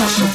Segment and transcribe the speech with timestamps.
[0.00, 0.29] Sasha.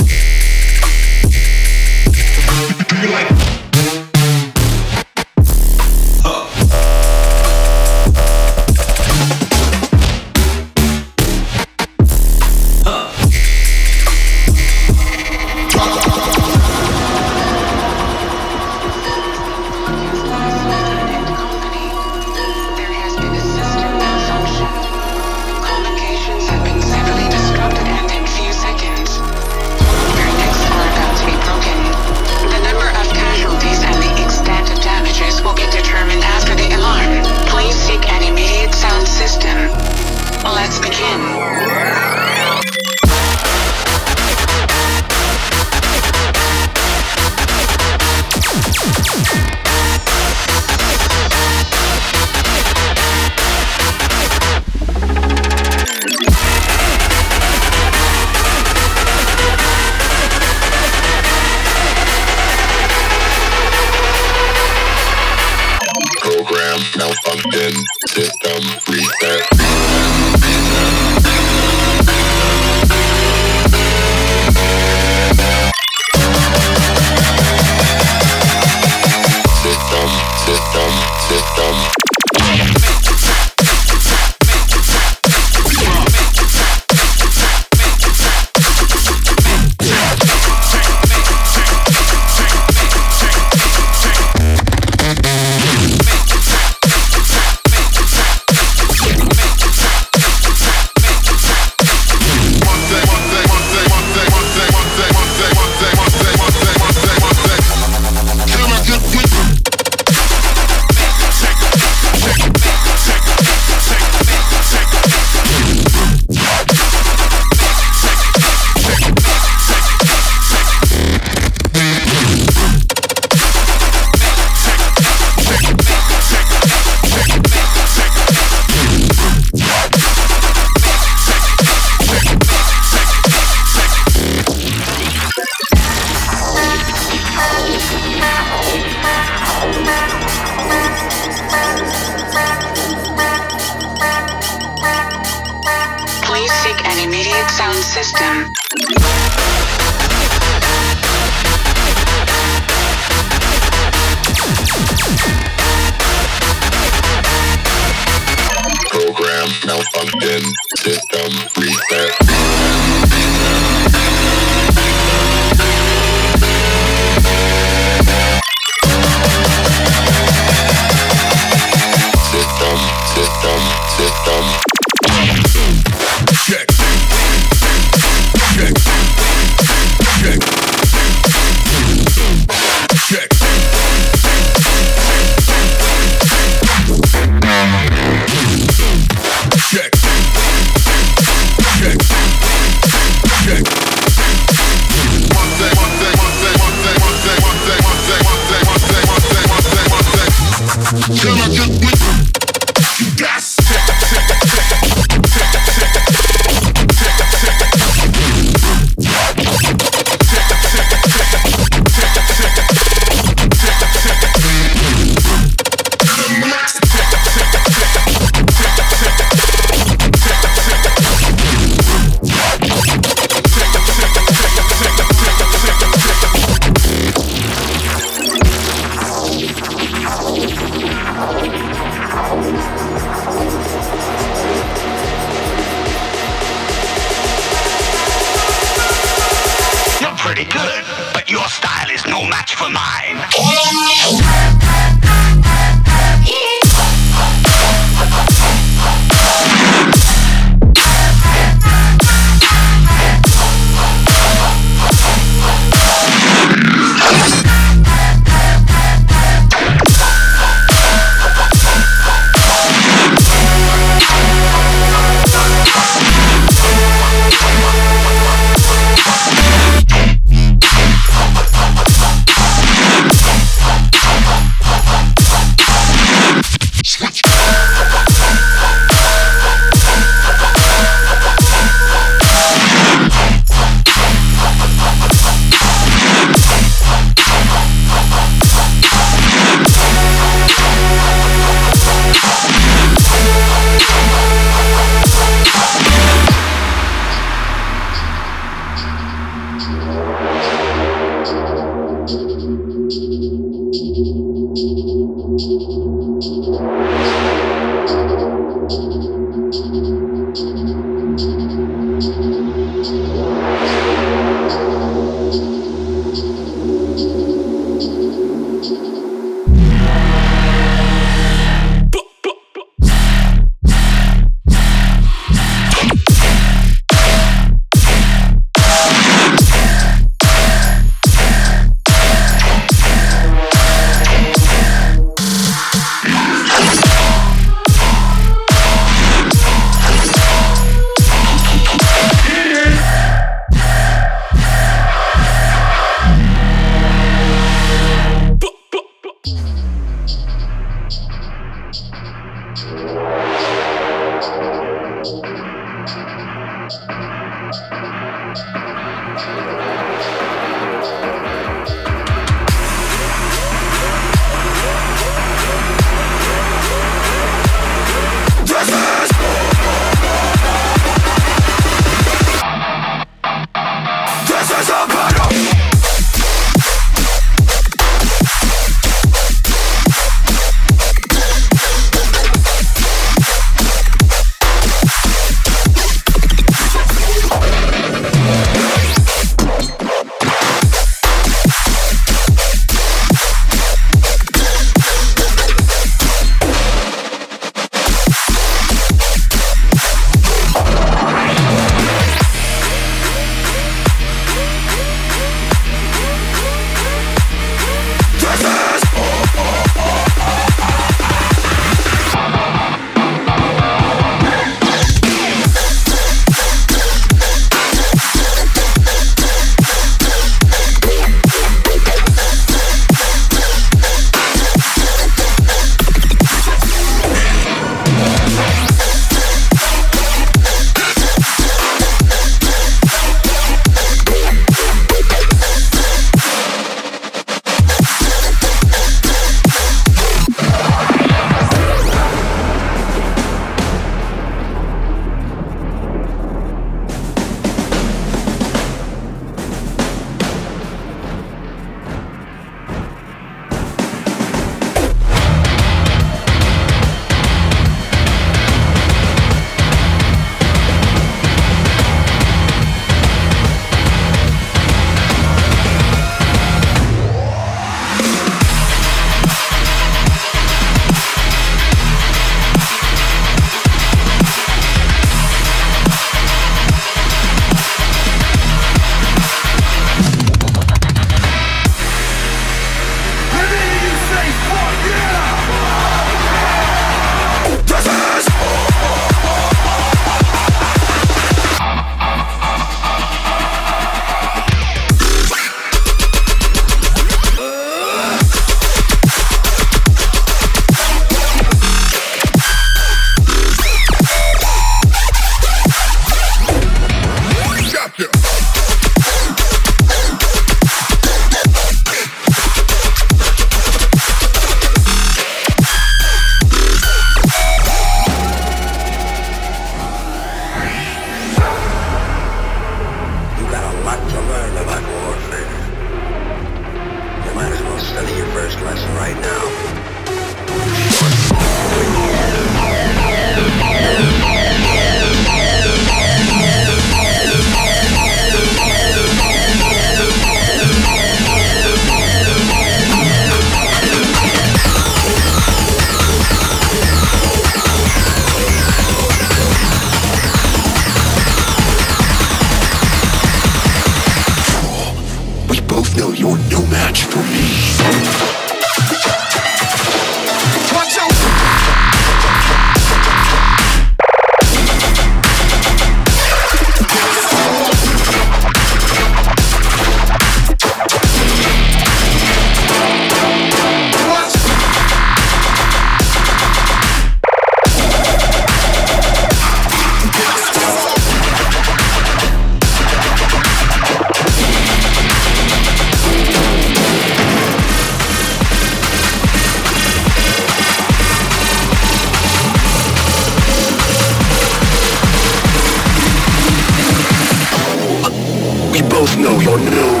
[599.41, 600.00] your new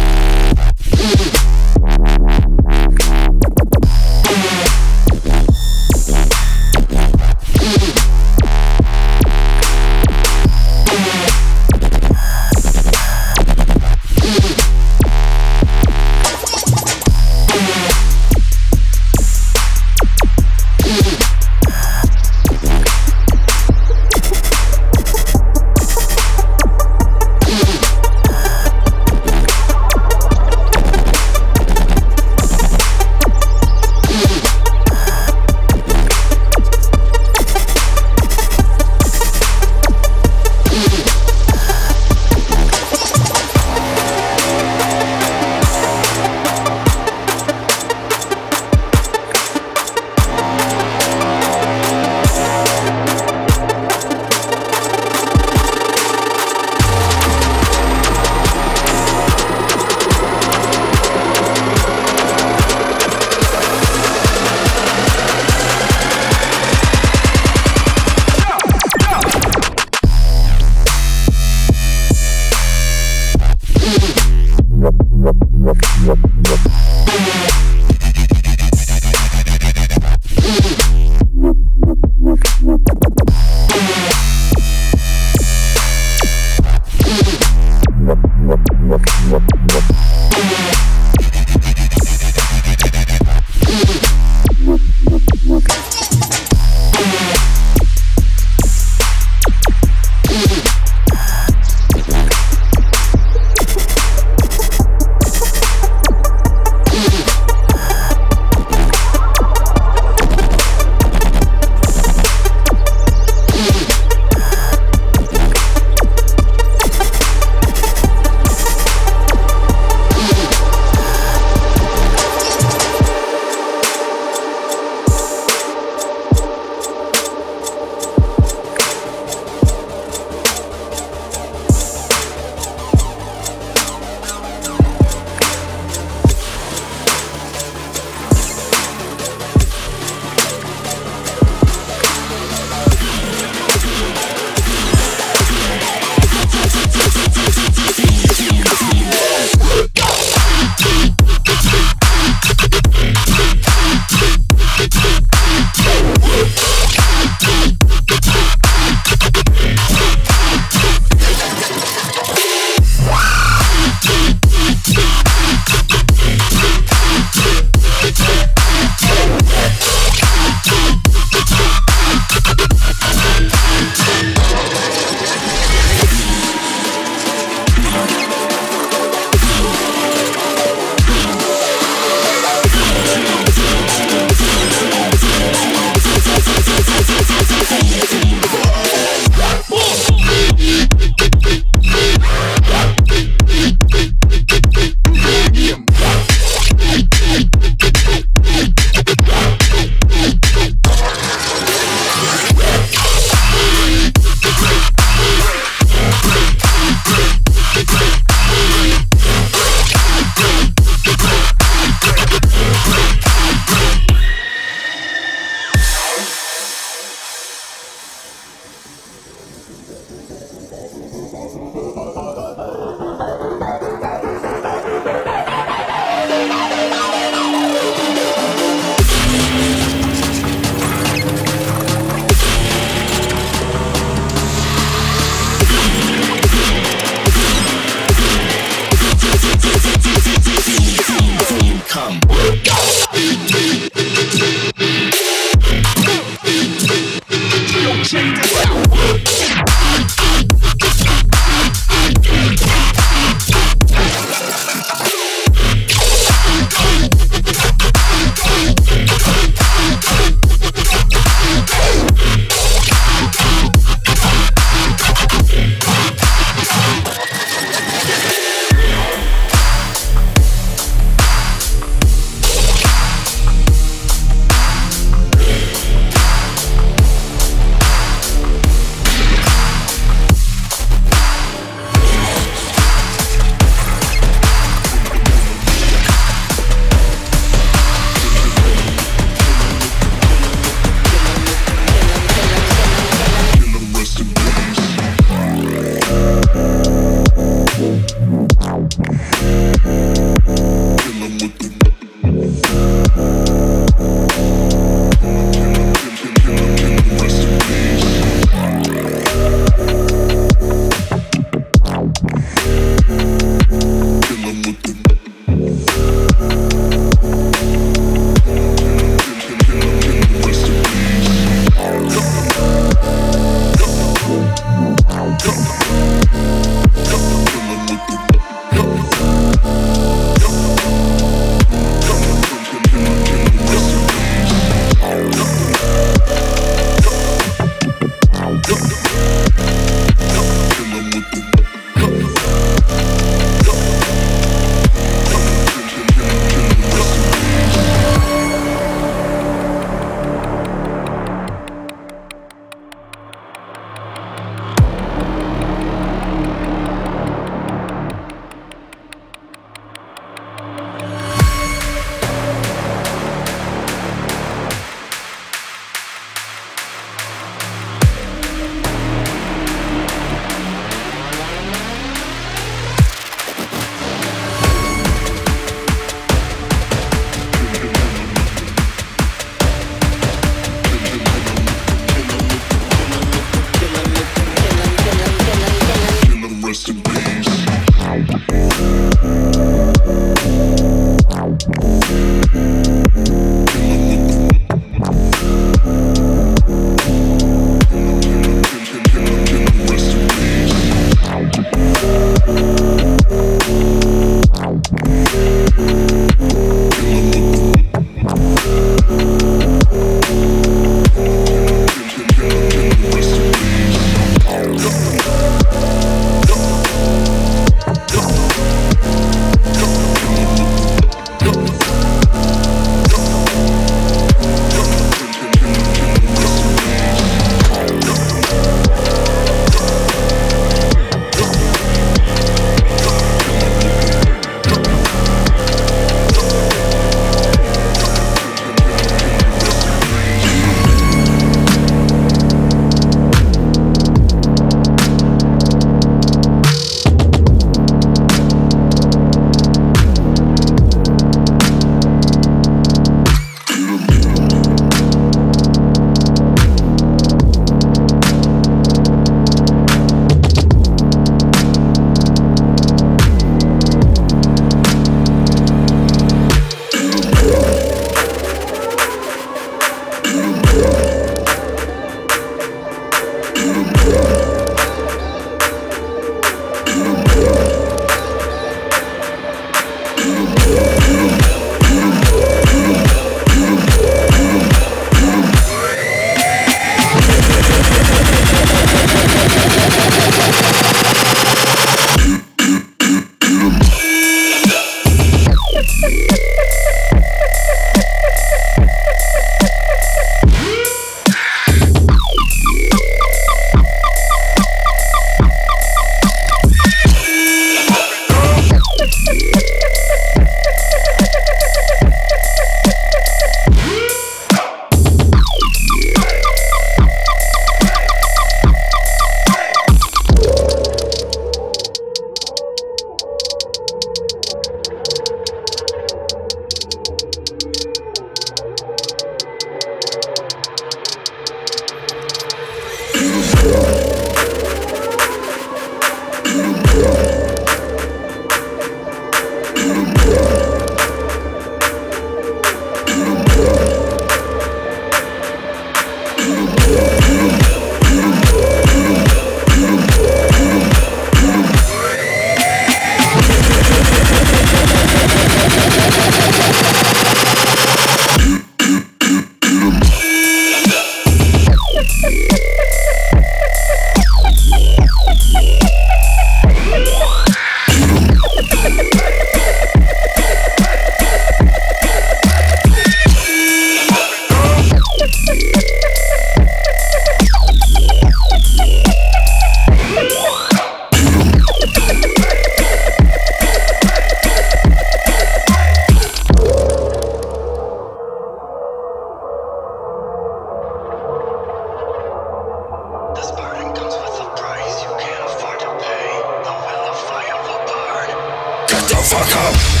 [599.30, 600.00] motherfucker!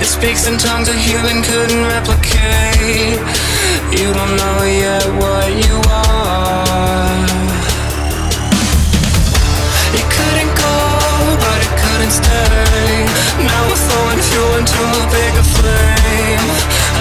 [0.00, 3.20] It speaks in tongues a human couldn't replicate.
[3.92, 6.01] You don't know yet what you are.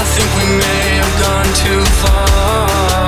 [0.01, 3.00] I think we may have gone too far.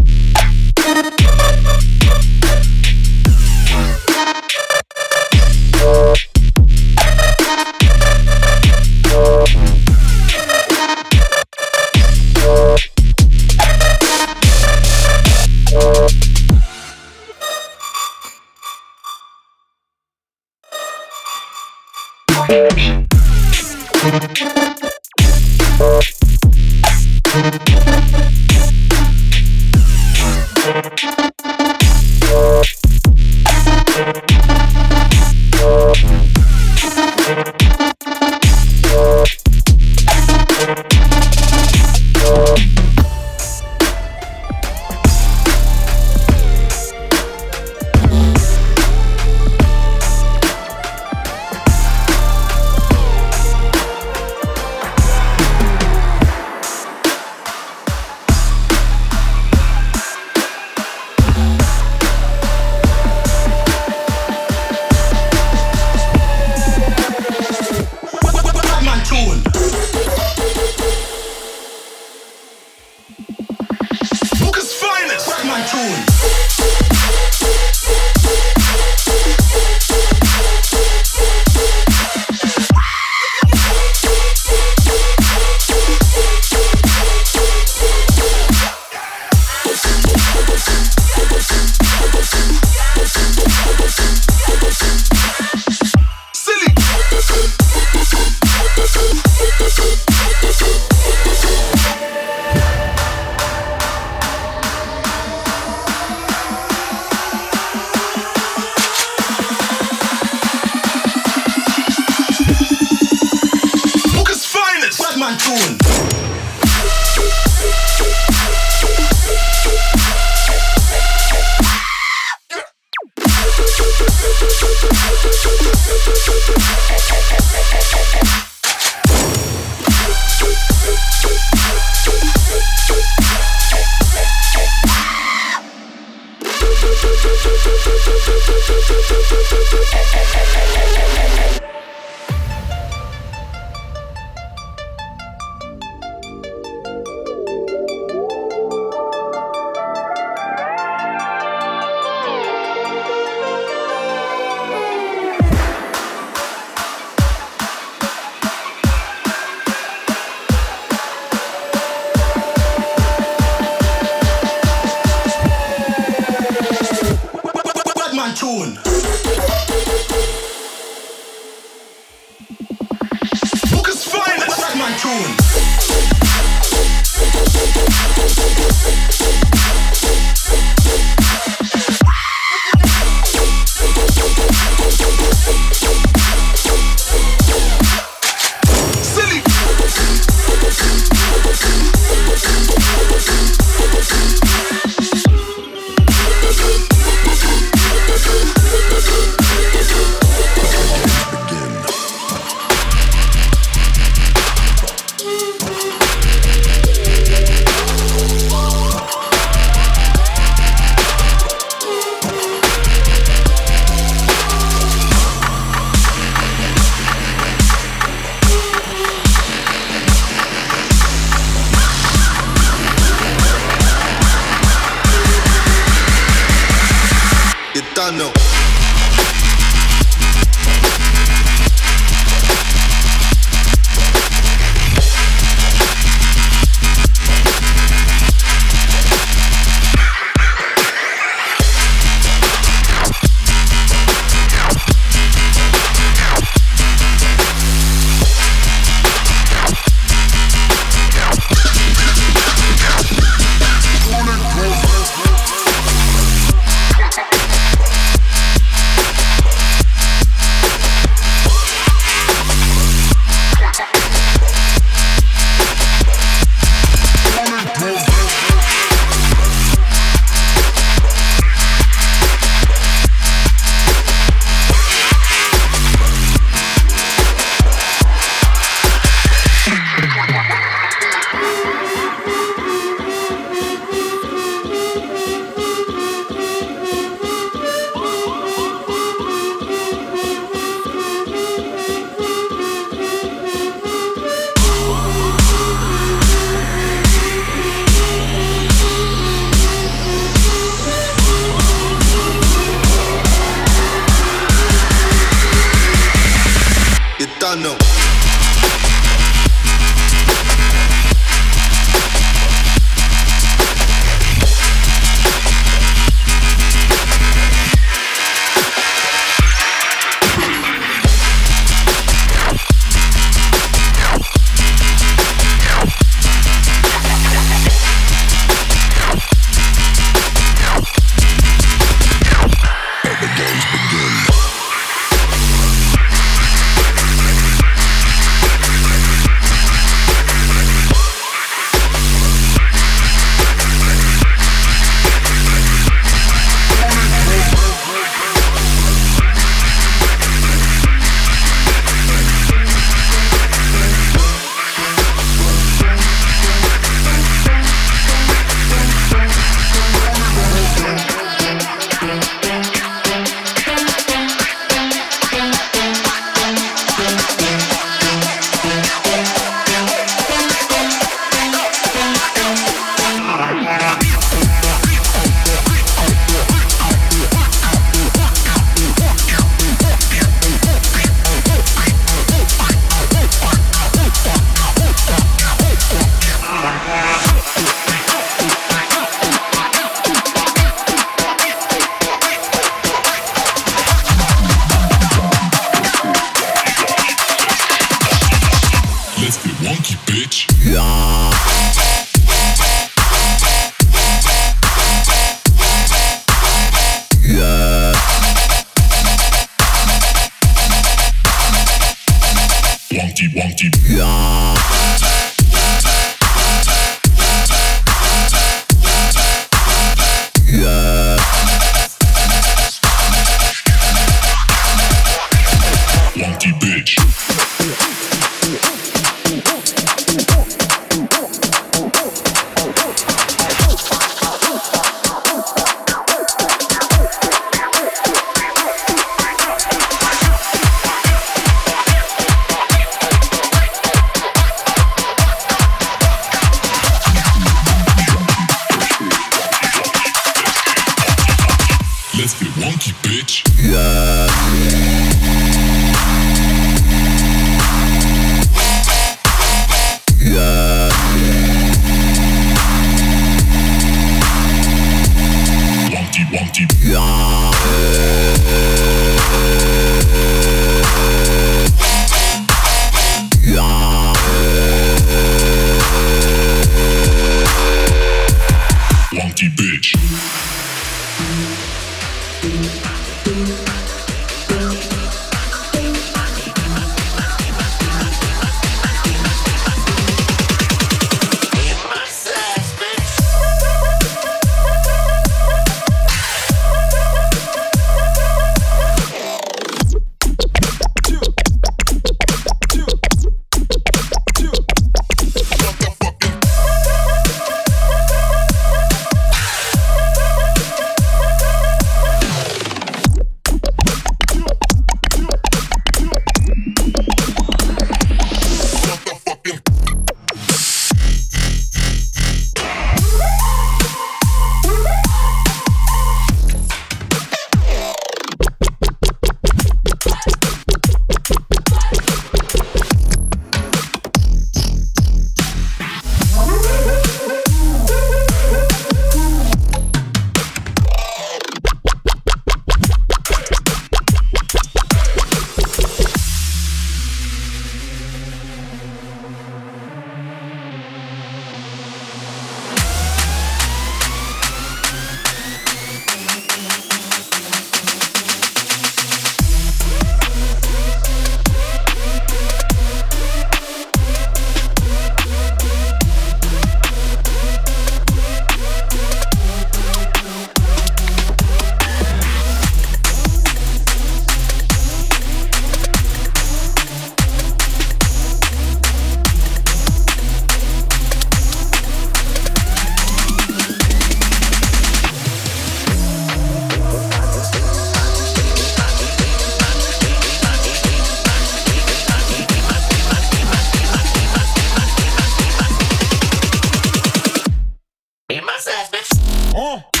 [599.53, 600.00] Yeah.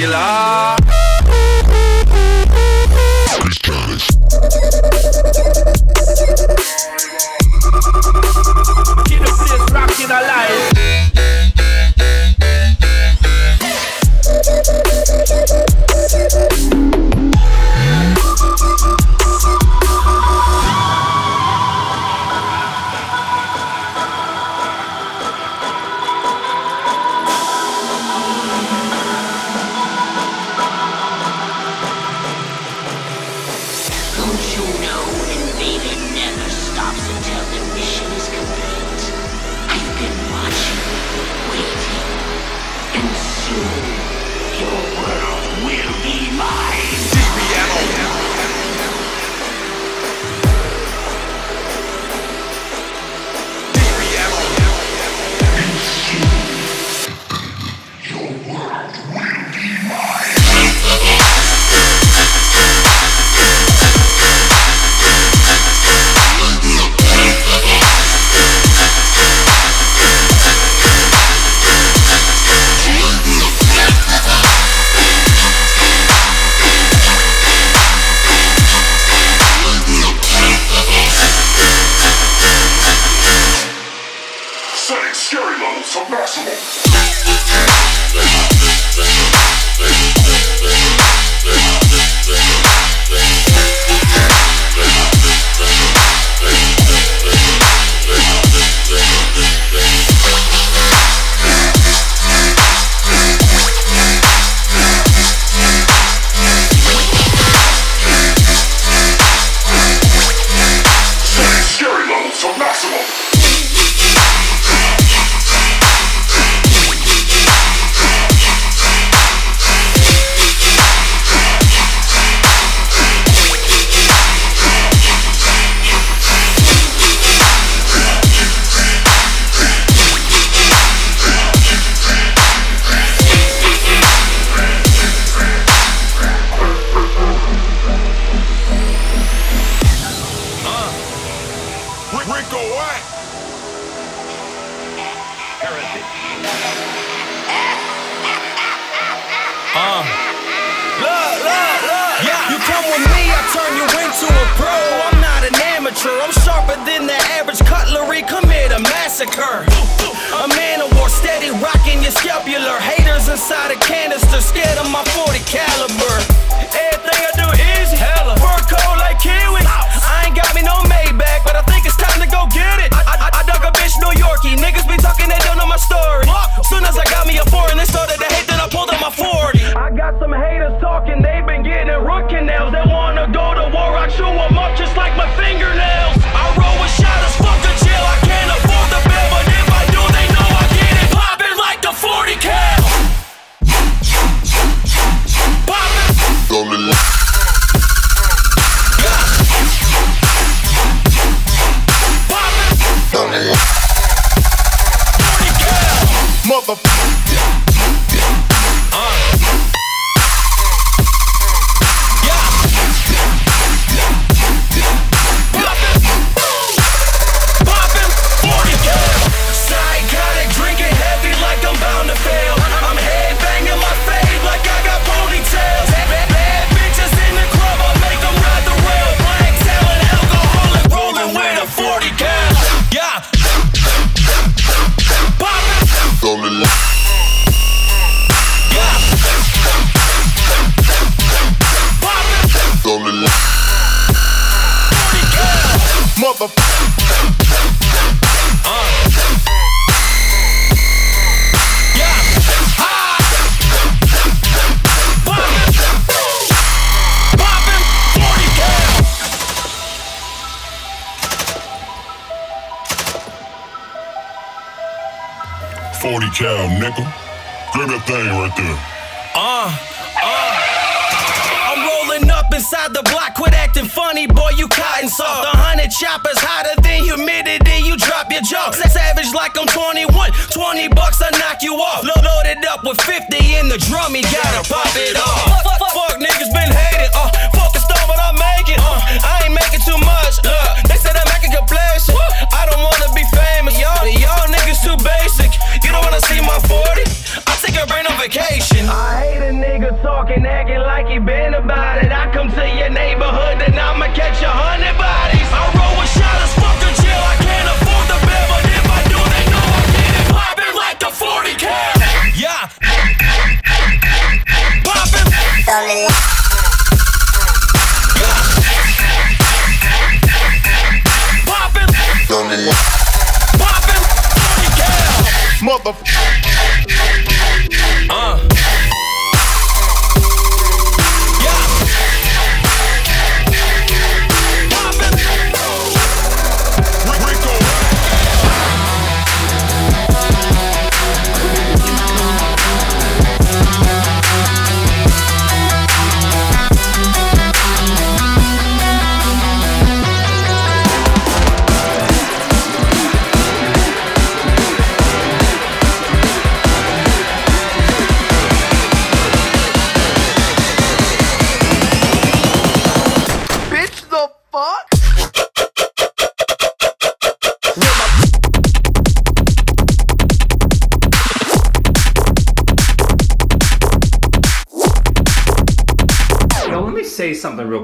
[0.00, 0.39] Boy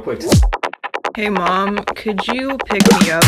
[0.06, 0.22] quick.
[1.16, 3.24] Hey, mom, could you pick me up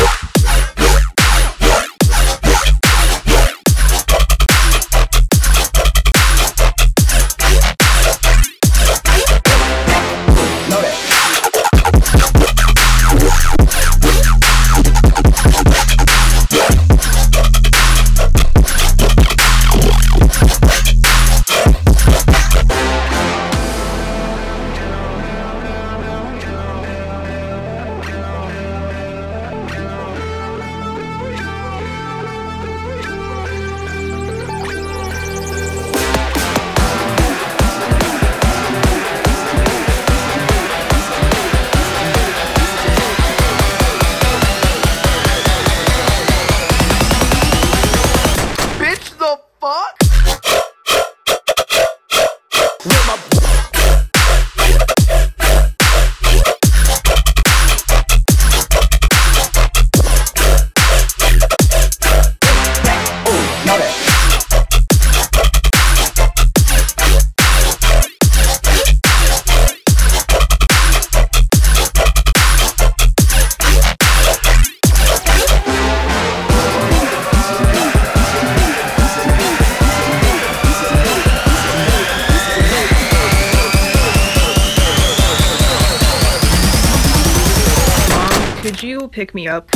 [89.19, 89.69] pick me up.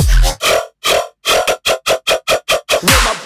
[2.81, 3.22] With my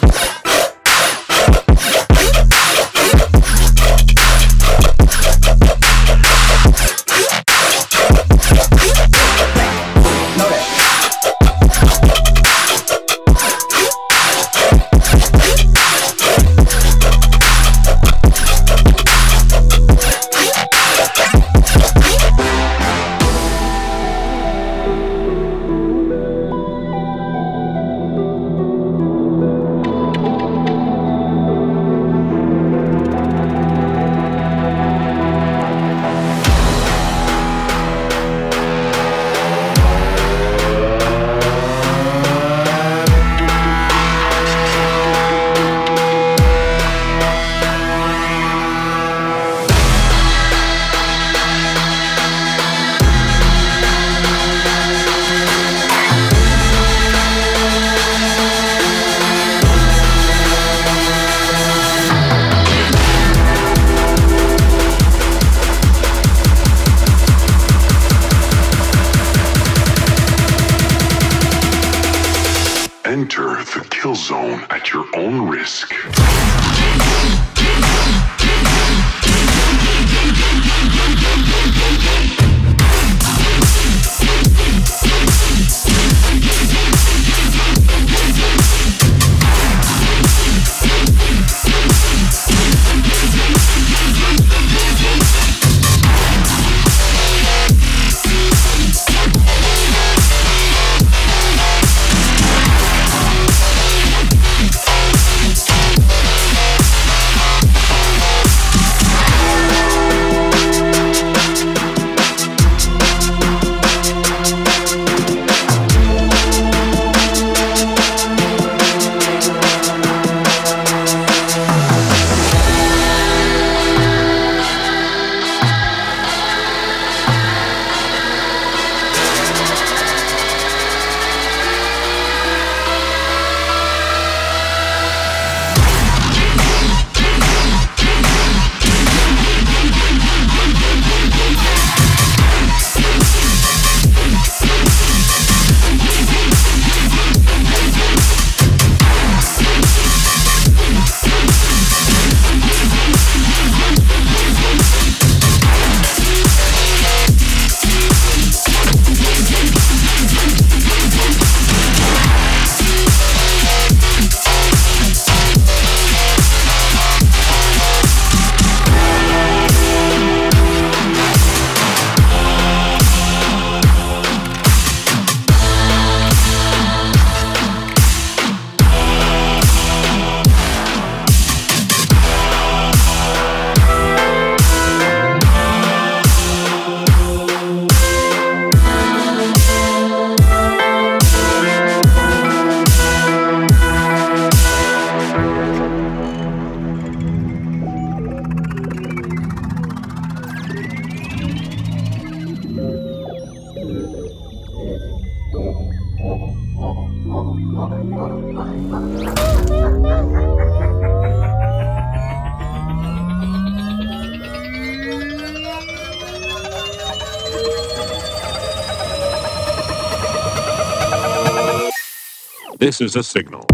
[222.87, 223.65] This is a signal.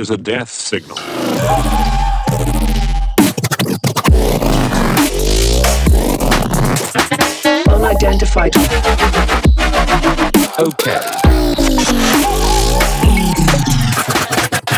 [0.00, 0.96] Is a death signal.
[7.68, 8.56] Unidentified.
[10.58, 11.00] Okay.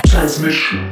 [0.07, 0.92] Transmission.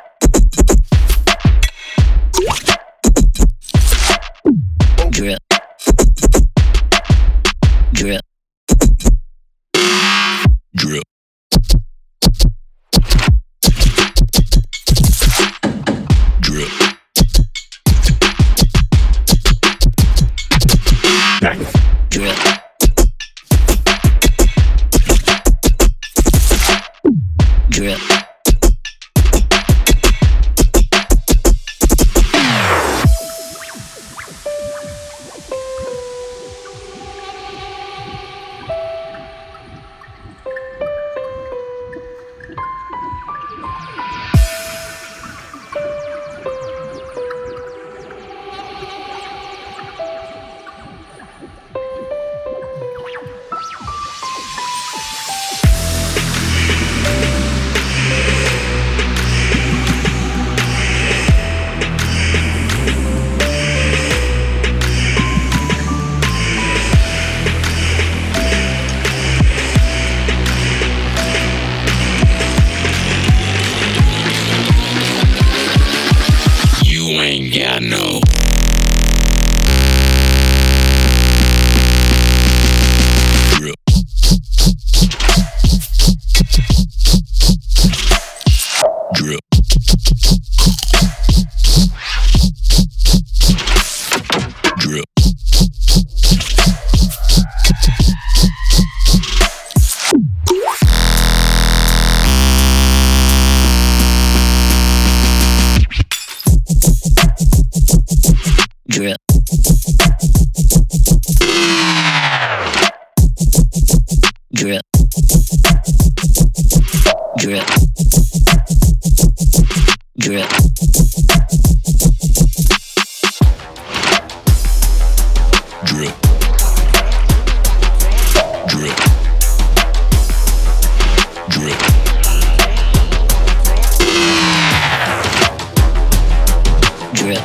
[137.13, 137.41] drip,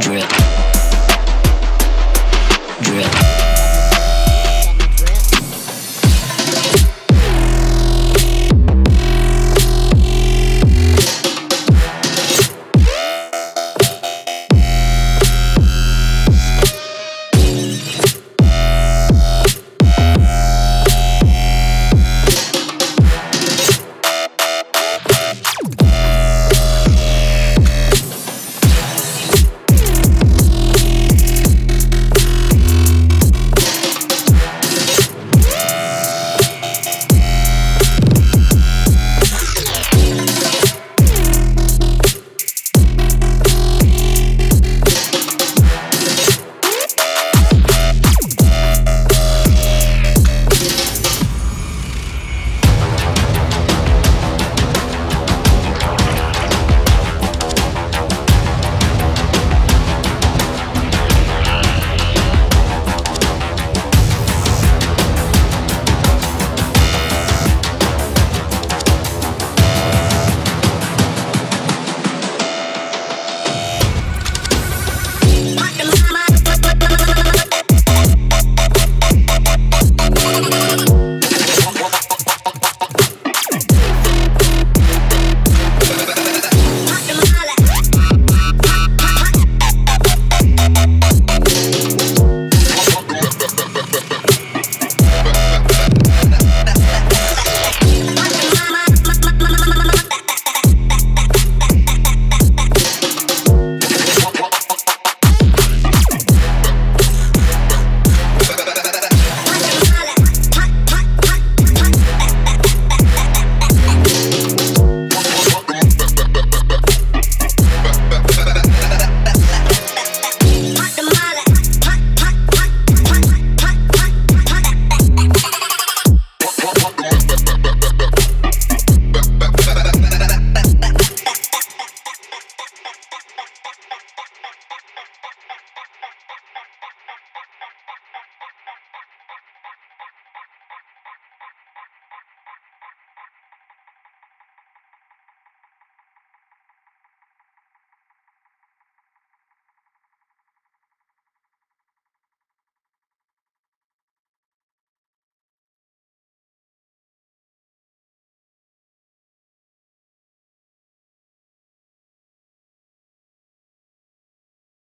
[0.00, 0.43] drip.